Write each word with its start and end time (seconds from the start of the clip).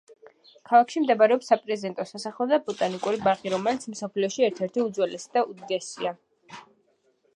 ქალაქში 0.69 1.01
მდებარეობს 1.03 1.49
საპრეზიდენტო 1.51 2.05
სასახლე 2.11 2.47
და 2.53 2.59
ბოტანიკური 2.69 3.21
ბაღი, 3.27 3.53
რომელიც 3.57 3.85
მსოფლიოში 3.95 4.47
ერთ–ერთი 4.49 4.85
უძველესი 4.89 5.33
და 5.37 5.45
უდიდესია. 5.53 6.19